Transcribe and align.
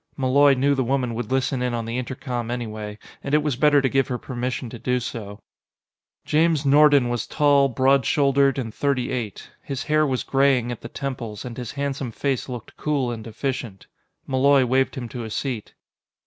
Malloy 0.17 0.55
knew 0.55 0.73
the 0.73 0.83
woman 0.83 1.13
would 1.13 1.31
listen 1.31 1.61
in 1.61 1.75
on 1.75 1.85
the 1.85 1.99
intercom 1.99 2.49
anyway, 2.49 2.97
and 3.23 3.35
it 3.35 3.43
was 3.43 3.55
better 3.55 3.83
to 3.83 3.87
give 3.87 4.07
her 4.07 4.17
permission 4.17 4.67
to 4.71 4.79
do 4.79 4.99
so. 4.99 5.39
James 6.25 6.65
Nordon 6.65 7.07
was 7.07 7.27
tall, 7.27 7.69
broad 7.69 8.03
shouldered, 8.03 8.57
and 8.57 8.73
thirty 8.73 9.11
eight. 9.11 9.51
His 9.61 9.83
hair 9.83 10.07
was 10.07 10.23
graying 10.23 10.71
at 10.71 10.81
the 10.81 10.89
temples, 10.89 11.45
and 11.45 11.55
his 11.55 11.73
handsome 11.73 12.11
face 12.11 12.49
looked 12.49 12.77
cool 12.77 13.11
and 13.11 13.27
efficient. 13.27 13.85
Malloy 14.25 14.65
waved 14.65 14.95
him 14.95 15.07
to 15.09 15.23
a 15.23 15.29
seat. 15.29 15.75